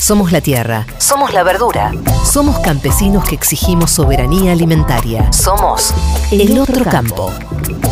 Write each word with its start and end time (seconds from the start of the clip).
Somos 0.00 0.32
la 0.32 0.40
tierra. 0.40 0.86
Somos 0.96 1.34
la 1.34 1.42
verdura. 1.42 1.92
Somos 2.24 2.58
campesinos 2.60 3.28
que 3.28 3.34
exigimos 3.34 3.90
soberanía 3.90 4.52
alimentaria. 4.52 5.30
Somos 5.30 5.92
el 6.32 6.58
otro 6.58 6.86
campo. 6.86 7.30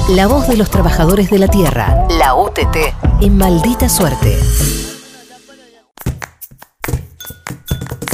La 0.08 0.26
voz 0.26 0.48
de 0.48 0.56
los 0.56 0.70
trabajadores 0.70 1.28
de 1.28 1.38
la 1.38 1.48
tierra. 1.48 2.06
La 2.18 2.34
UTT. 2.34 2.76
En 3.20 3.36
maldita 3.36 3.90
suerte. 3.90 4.38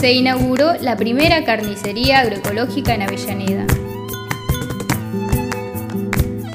Se 0.01 0.13
inauguró 0.13 0.75
la 0.81 0.97
primera 0.97 1.45
carnicería 1.45 2.19
agroecológica 2.19 2.95
en 2.95 3.03
Avellaneda. 3.03 3.67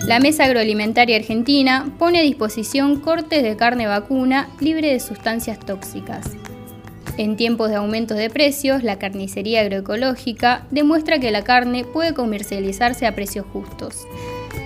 La 0.06 0.20
Mesa 0.20 0.44
Agroalimentaria 0.44 1.16
Argentina 1.16 1.90
pone 1.98 2.20
a 2.20 2.24
disposición 2.24 3.00
cortes 3.00 3.44
de 3.44 3.56
carne 3.56 3.88
vacuna 3.88 4.50
libre 4.60 4.92
de 4.92 5.00
sustancias 5.00 5.58
tóxicas. 5.58 6.39
En 7.20 7.36
tiempos 7.36 7.70
de 7.70 7.76
aumentos 7.76 8.16
de 8.18 8.30
precios, 8.30 8.82
la 8.82 8.98
carnicería 8.98 9.60
agroecológica 9.60 10.66
demuestra 10.72 11.20
que 11.20 11.32
la 11.32 11.44
carne 11.44 11.84
puede 11.84 12.14
comercializarse 12.14 13.06
a 13.06 13.14
precios 13.14 13.46
justos. 13.52 14.08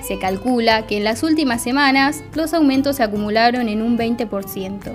Se 0.03 0.19
calcula 0.19 0.85
que 0.85 0.97
en 0.97 1.03
las 1.03 1.23
últimas 1.23 1.63
semanas 1.63 2.23
los 2.35 2.53
aumentos 2.53 2.97
se 2.97 3.03
acumularon 3.03 3.69
en 3.69 3.81
un 3.81 3.97
20%. 3.97 4.91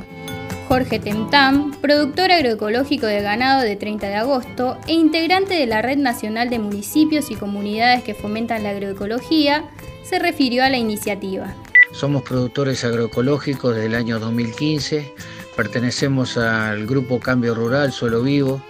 Jorge 0.68 1.00
Temtam, 1.00 1.72
productor 1.80 2.30
agroecológico 2.30 3.06
de 3.06 3.22
ganado 3.22 3.62
de 3.62 3.74
30 3.74 4.06
de 4.06 4.14
agosto 4.14 4.78
e 4.86 4.92
integrante 4.92 5.54
de 5.54 5.66
la 5.66 5.82
Red 5.82 5.98
Nacional 5.98 6.50
de 6.50 6.60
Municipios 6.60 7.28
y 7.32 7.34
Comunidades 7.34 8.04
que 8.04 8.14
fomentan 8.14 8.62
la 8.62 8.70
agroecología, 8.70 9.64
se 10.04 10.20
refirió 10.20 10.62
a 10.62 10.70
la 10.70 10.78
iniciativa. 10.78 11.56
Somos 11.90 12.22
productores 12.22 12.84
agroecológicos 12.84 13.74
desde 13.74 13.86
el 13.86 13.96
año 13.96 14.20
2015 14.20 15.12
Pertenecemos 15.58 16.38
al 16.38 16.86
grupo 16.86 17.18
Cambio 17.18 17.52
Rural 17.52 17.90
Suelo 17.90 18.22
Vivo 18.22 18.62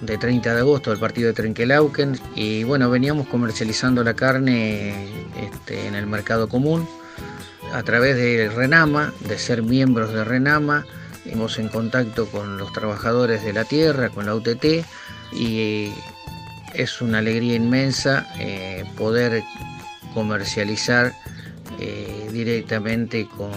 de 0.00 0.16
30 0.16 0.54
de 0.54 0.60
agosto 0.60 0.88
del 0.88 0.98
partido 0.98 1.26
de 1.26 1.34
Trenquelauquen. 1.34 2.18
Y 2.34 2.64
bueno, 2.64 2.88
veníamos 2.88 3.28
comercializando 3.28 4.02
la 4.02 4.14
carne 4.14 5.06
este, 5.38 5.86
en 5.86 5.94
el 5.94 6.06
mercado 6.06 6.48
común. 6.48 6.88
A 7.74 7.82
través 7.82 8.16
de 8.16 8.48
Renama, 8.48 9.12
de 9.28 9.38
ser 9.38 9.62
miembros 9.62 10.14
de 10.14 10.24
Renama, 10.24 10.86
estamos 11.26 11.58
en 11.58 11.68
contacto 11.68 12.24
con 12.24 12.56
los 12.56 12.72
trabajadores 12.72 13.44
de 13.44 13.52
la 13.52 13.66
tierra, 13.66 14.08
con 14.08 14.24
la 14.24 14.34
UTT 14.34 14.64
y 15.32 15.92
es 16.72 17.02
una 17.02 17.18
alegría 17.18 17.56
inmensa 17.56 18.26
eh, 18.38 18.86
poder 18.96 19.42
comercializar 20.14 21.12
eh, 21.78 22.30
directamente 22.32 23.28
con 23.36 23.52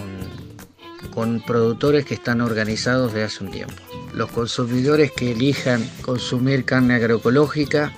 con 1.12 1.40
productores 1.40 2.04
que 2.04 2.14
están 2.14 2.40
organizados 2.40 3.12
de 3.12 3.24
hace 3.24 3.44
un 3.44 3.50
tiempo. 3.50 3.74
Los 4.12 4.30
consumidores 4.30 5.10
que 5.12 5.32
elijan 5.32 5.88
consumir 6.02 6.64
carne 6.64 6.94
agroecológica 6.94 7.92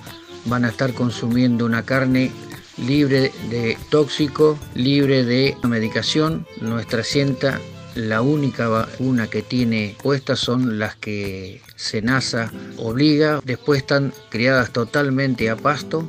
van 0.45 0.65
a 0.65 0.69
estar 0.69 0.93
consumiendo 0.93 1.65
una 1.65 1.83
carne 1.83 2.31
libre 2.77 3.31
de 3.49 3.77
tóxico, 3.89 4.57
libre 4.75 5.23
de 5.23 5.57
medicación. 5.63 6.45
Nuestra 6.61 7.03
sienta, 7.03 7.59
la 7.95 8.21
única 8.21 8.67
vacuna 8.67 9.27
que 9.27 9.41
tiene 9.41 9.95
puestas 10.01 10.39
son 10.39 10.79
las 10.79 10.95
que 10.95 11.61
Senasa 11.75 12.51
obliga, 12.77 13.41
después 13.43 13.81
están 13.81 14.13
criadas 14.29 14.71
totalmente 14.71 15.49
a 15.49 15.55
pasto. 15.55 16.07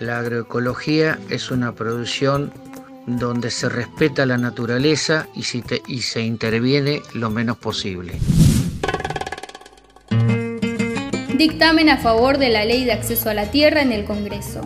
La 0.00 0.20
agroecología 0.20 1.18
es 1.28 1.50
una 1.50 1.74
producción 1.74 2.52
donde 3.16 3.50
se 3.50 3.68
respeta 3.68 4.26
la 4.26 4.36
naturaleza 4.36 5.26
y, 5.34 5.42
se 5.42 6.20
interviene 6.20 7.00
lo 7.14 7.30
menos 7.30 7.56
posible. 7.56 8.18
Dictamen 11.36 11.88
a 11.88 11.96
favor 11.96 12.38
de 12.38 12.50
la 12.50 12.64
ley 12.64 12.84
de 12.84 12.92
acceso 12.92 13.30
a 13.30 13.34
la 13.34 13.50
tierra 13.50 13.80
en 13.80 13.92
el 13.92 14.04
Congreso. 14.04 14.60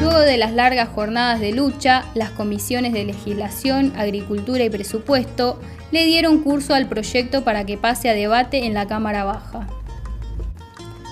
Luego 0.00 0.20
de 0.20 0.36
las 0.38 0.52
largas 0.52 0.88
jornadas 0.88 1.40
de 1.40 1.52
lucha, 1.52 2.06
las 2.14 2.30
comisiones 2.30 2.92
de 2.92 3.04
legislación, 3.04 3.92
agricultura 3.96 4.64
y 4.64 4.70
presupuesto 4.70 5.60
le 5.90 6.04
dieron 6.06 6.42
curso 6.42 6.74
al 6.74 6.88
proyecto 6.88 7.44
para 7.44 7.66
que 7.66 7.76
pase 7.76 8.08
a 8.08 8.14
debate 8.14 8.64
en 8.64 8.74
la 8.74 8.86
Cámara 8.86 9.24
Baja. 9.24 9.66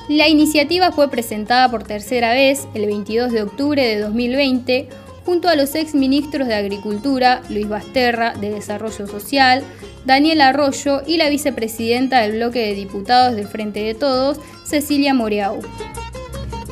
La 0.09 0.28
iniciativa 0.28 0.92
fue 0.92 1.09
presentada 1.09 1.70
por 1.70 1.84
tercera 1.84 2.34
vez 2.34 2.69
el 2.75 2.84
22 2.84 3.32
de 3.32 3.42
octubre 3.42 3.82
de 3.82 4.00
2020 4.00 4.88
junto 5.25 5.48
a 5.48 5.56
los 5.56 5.75
ex 5.75 5.94
ministros 5.94 6.47
de 6.47 6.54
Agricultura, 6.54 7.41
Luis 7.48 7.66
Basterra, 7.66 8.34
de 8.34 8.50
Desarrollo 8.50 9.06
Social, 9.06 9.62
Daniel 10.04 10.43
Arroyo 10.43 11.00
y 11.06 11.16
la 11.16 11.31
vicepresidenta 11.31 12.20
del 12.20 12.32
bloque 12.32 12.59
de 12.59 12.75
diputados 12.75 13.34
del 13.34 13.48
Frente 13.48 13.81
de 13.81 13.94
Todos, 13.94 14.38
Cecilia 14.66 15.14
Moreau. 15.14 15.62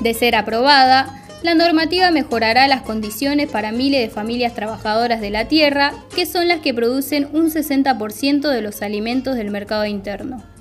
De 0.02 0.12
ser 0.12 0.34
aprobada, 0.34 1.22
la 1.42 1.54
normativa 1.54 2.10
mejorará 2.10 2.68
las 2.68 2.82
condiciones 2.82 3.50
para 3.50 3.72
miles 3.72 4.02
de 4.02 4.14
familias 4.14 4.54
trabajadoras 4.54 5.22
de 5.22 5.30
la 5.30 5.48
tierra, 5.48 5.94
que 6.14 6.26
son 6.26 6.48
las 6.48 6.60
que 6.60 6.74
producen 6.74 7.30
un 7.32 7.50
60% 7.50 8.50
de 8.50 8.60
los 8.60 8.82
alimentos 8.82 9.36
del 9.36 9.50
mercado 9.50 9.86
interno. 9.86 10.51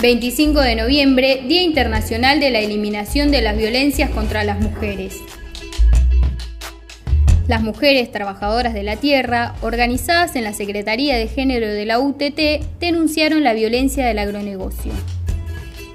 25 0.00 0.62
de 0.62 0.76
noviembre, 0.76 1.42
Día 1.46 1.60
Internacional 1.60 2.40
de 2.40 2.50
la 2.50 2.60
Eliminación 2.60 3.30
de 3.30 3.42
las 3.42 3.54
Violencias 3.54 4.08
contra 4.08 4.44
las 4.44 4.58
Mujeres. 4.58 5.16
Las 7.46 7.60
mujeres 7.60 8.10
trabajadoras 8.10 8.72
de 8.72 8.82
la 8.82 8.96
tierra, 8.96 9.56
organizadas 9.60 10.36
en 10.36 10.44
la 10.44 10.54
Secretaría 10.54 11.18
de 11.18 11.28
Género 11.28 11.68
de 11.68 11.84
la 11.84 11.98
UTT, 11.98 12.64
denunciaron 12.80 13.44
la 13.44 13.52
violencia 13.52 14.06
del 14.06 14.20
agronegocio. 14.20 14.92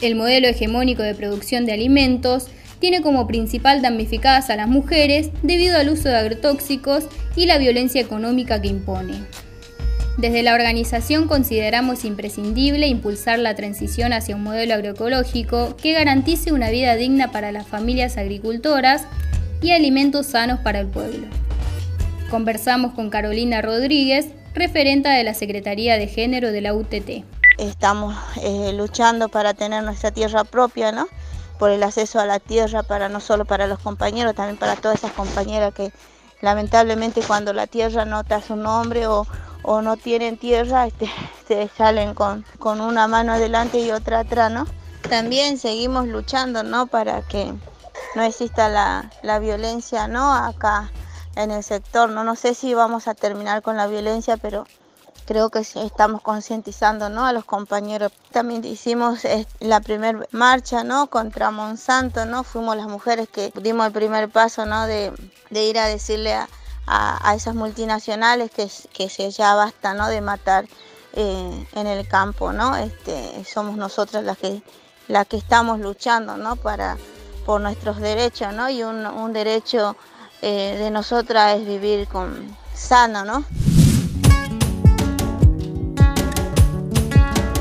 El 0.04 0.16
modelo 0.16 0.50
hegemónico 0.50 1.02
de 1.02 1.16
producción 1.16 1.66
de 1.66 1.74
alimentos 1.74 2.50
tiene 2.78 3.02
como 3.02 3.26
principal 3.26 3.82
damnificadas 3.82 4.52
a 4.52 4.56
las 4.56 4.68
mujeres 4.68 5.32
debido 5.42 5.80
al 5.80 5.90
uso 5.90 6.10
de 6.10 6.18
agrotóxicos 6.18 7.06
y 7.36 7.48
la 7.48 7.58
violencia 7.58 8.02
económica 8.02 8.62
que 8.62 8.68
impone. 8.68 9.16
Desde 10.18 10.44
la 10.44 10.54
organización 10.54 11.28
consideramos 11.28 12.06
imprescindible 12.06 12.88
impulsar 12.88 13.38
la 13.38 13.54
transición 13.54 14.14
hacia 14.14 14.38
un 14.38 14.44
modelo 14.44 14.74
agroecológico 14.74 15.76
que 15.76 15.92
garantice 15.92 16.54
una 16.54 16.70
vida 16.70 16.96
digna 16.96 17.32
para 17.32 17.52
las 17.52 17.68
familias 17.68 18.16
agricultoras 18.16 19.04
y 19.62 19.72
alimentos 19.72 20.28
sanos 20.28 20.62
para 20.62 20.80
el 20.80 20.88
pueblo. 20.88 21.28
Conversamos 22.30 22.94
con 22.94 23.10
Carolina 23.10 23.62
Rodríguez, 23.62 24.28
referenta 24.54 25.12
de 25.12 25.26
la 25.26 25.34
Secretaría 25.34 25.98
de 25.98 26.08
Género 26.08 26.54
de 26.54 26.62
la 26.62 26.74
UTT. 26.74 27.26
Estamos 27.58 28.16
eh, 28.42 28.72
luchando 28.74 29.28
para 29.28 29.54
tener 29.54 29.84
nuestra 29.84 30.12
tierra 30.12 30.46
propia, 30.46 30.94
¿no? 30.94 31.08
Por 31.60 31.72
el 31.72 31.84
acceso 31.84 32.22
a 32.22 32.26
la 32.26 32.40
tierra 32.40 32.84
para 32.84 33.10
no 33.10 33.20
solo 33.20 33.44
para 33.44 33.68
los 33.68 33.80
compañeros, 33.80 34.34
también 34.34 34.56
para 34.56 34.78
todas 34.78 35.00
esas 35.00 35.12
compañeras 35.12 35.74
que 35.74 35.92
lamentablemente 36.42 37.22
cuando 37.22 37.52
la 37.52 37.68
tierra 37.68 38.06
nota 38.06 38.42
su 38.42 38.56
nombre 38.56 39.08
o, 39.08 39.26
o 39.66 39.82
no 39.82 39.98
tienen 39.98 40.38
tierra, 40.38 40.88
este, 40.88 41.10
se 41.48 41.68
salen 41.70 42.14
con, 42.14 42.46
con 42.60 42.82
una 42.82 43.08
mano 43.08 43.34
adelante 43.34 43.80
y 43.80 43.92
otra 43.92 44.20
atrás, 44.20 44.52
¿no? 44.52 44.68
También 45.10 45.58
seguimos 45.58 46.08
luchando, 46.08 46.64
¿no? 46.64 46.88
Para 46.88 47.22
que 47.22 47.54
no 48.16 48.24
exista 48.24 48.70
la, 48.70 49.12
la 49.22 49.40
violencia, 49.40 50.08
¿no? 50.08 50.34
Acá 50.34 50.92
en 51.36 51.52
el 51.52 51.64
sector, 51.64 52.10
¿no? 52.10 52.24
No 52.24 52.36
sé 52.36 52.54
si 52.54 52.74
vamos 52.74 53.08
a 53.08 53.14
terminar 53.14 53.62
con 53.62 53.78
la 53.78 53.88
violencia, 53.88 54.38
pero 54.38 54.66
creo 55.26 55.50
que 55.50 55.60
estamos 55.60 56.22
concientizando 56.22 57.10
¿no? 57.10 57.26
a 57.26 57.34
los 57.34 57.46
compañeros. 57.46 58.12
También 58.32 58.64
hicimos 58.64 59.22
la 59.60 59.82
primera 59.82 60.26
marcha 60.32 60.84
¿no? 60.84 61.08
contra 61.08 61.52
Monsanto, 61.52 62.26
¿no? 62.26 62.44
fuimos 62.44 62.78
las 62.78 62.88
mujeres 62.88 63.28
que 63.28 63.52
dimos 63.62 63.88
el 63.88 63.92
primer 63.92 64.30
paso 64.30 64.66
¿no? 64.66 64.86
de, 64.86 65.12
de 65.50 65.66
ir 65.66 65.80
a 65.80 65.88
decirle 65.88 66.38
a, 66.88 67.34
esas 67.36 67.56
multinacionales 67.56 68.52
que, 68.52 68.70
que 68.94 69.10
se 69.10 69.32
ya 69.32 69.56
basta 69.56 70.08
de 70.08 70.22
matar 70.22 70.66
eh, 71.14 71.68
en 71.74 71.88
el 71.88 72.08
campo, 72.08 72.52
¿no? 72.54 72.76
Este, 72.76 73.44
somos 73.46 73.78
nosotras 73.78 74.24
las 74.24 74.38
que, 74.38 74.62
las 75.08 75.28
que 75.28 75.38
estamos 75.38 75.80
luchando 75.80 76.38
¿no? 76.38 76.56
Para, 76.56 76.98
por 77.46 77.62
nuestros 77.62 77.98
derechos, 78.00 78.54
¿no? 78.54 78.70
Y 78.70 78.84
un, 78.84 79.06
un 79.06 79.34
derecho 79.34 79.96
eh, 80.42 80.76
de 80.78 80.92
nosotras 80.92 81.60
es 81.60 81.68
vivir 81.68 82.08
con, 82.08 82.56
sano, 82.76 83.24
¿no? 83.24 83.46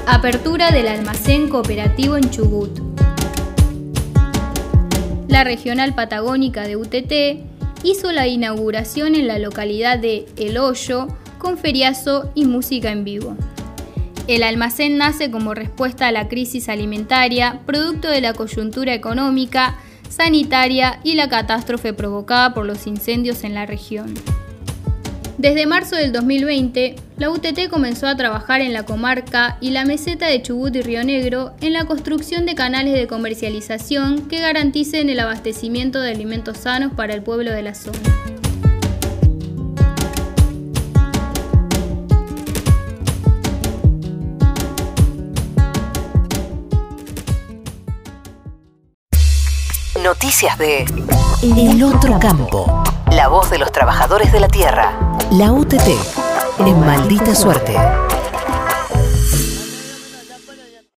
Apertura 0.06 0.70
del 0.70 0.88
almacén 0.88 1.48
cooperativo 1.48 2.16
en 2.16 2.30
Chubut. 2.30 2.80
La 5.28 5.44
regional 5.44 5.94
patagónica 5.94 6.62
de 6.62 6.76
UTT 6.76 7.53
hizo 7.84 8.10
la 8.10 8.26
inauguración 8.26 9.14
en 9.14 9.28
la 9.28 9.38
localidad 9.38 9.98
de 9.98 10.26
El 10.36 10.58
Hoyo 10.58 11.06
con 11.38 11.58
feriazo 11.58 12.32
y 12.34 12.46
música 12.46 12.90
en 12.90 13.04
vivo. 13.04 13.36
El 14.26 14.42
almacén 14.42 14.96
nace 14.96 15.30
como 15.30 15.52
respuesta 15.52 16.08
a 16.08 16.12
la 16.12 16.28
crisis 16.28 16.70
alimentaria, 16.70 17.60
producto 17.66 18.08
de 18.08 18.22
la 18.22 18.32
coyuntura 18.32 18.94
económica, 18.94 19.76
sanitaria 20.08 20.98
y 21.04 21.14
la 21.14 21.28
catástrofe 21.28 21.92
provocada 21.92 22.54
por 22.54 22.64
los 22.64 22.86
incendios 22.86 23.44
en 23.44 23.54
la 23.54 23.66
región. 23.66 24.14
Desde 25.38 25.66
marzo 25.66 25.96
del 25.96 26.12
2020, 26.12 26.94
la 27.16 27.28
UTT 27.28 27.68
comenzó 27.68 28.06
a 28.06 28.16
trabajar 28.16 28.60
en 28.60 28.72
la 28.72 28.84
comarca 28.84 29.58
y 29.60 29.70
la 29.70 29.84
meseta 29.84 30.26
de 30.26 30.40
Chubut 30.40 30.76
y 30.76 30.82
Río 30.82 31.02
Negro 31.02 31.54
en 31.60 31.72
la 31.72 31.86
construcción 31.86 32.46
de 32.46 32.54
canales 32.54 32.94
de 32.94 33.08
comercialización 33.08 34.28
que 34.28 34.38
garanticen 34.38 35.10
el 35.10 35.18
abastecimiento 35.18 36.00
de 36.00 36.12
alimentos 36.12 36.58
sanos 36.58 36.92
para 36.94 37.14
el 37.14 37.22
pueblo 37.24 37.50
de 37.50 37.62
la 37.62 37.74
zona. 37.74 37.98
Noticias 50.00 50.56
de 50.58 50.84
El 51.42 51.82
Otro 51.82 52.20
Campo. 52.20 52.93
La 53.14 53.28
voz 53.28 53.48
de 53.48 53.58
los 53.58 53.70
trabajadores 53.70 54.32
de 54.32 54.40
la 54.40 54.48
tierra. 54.48 54.92
La 55.30 55.52
UTT. 55.52 55.86
En 56.58 56.80
maldita 56.80 57.32
suerte. 57.32 57.76